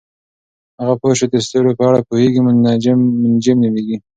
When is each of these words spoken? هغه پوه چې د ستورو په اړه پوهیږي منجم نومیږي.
هغه 0.79 0.93
پوه 0.99 1.13
چې 1.19 1.25
د 1.33 1.35
ستورو 1.45 1.77
په 1.77 1.83
اړه 1.89 1.99
پوهیږي 2.09 2.39
منجم 2.43 3.55
نومیږي. 3.63 3.97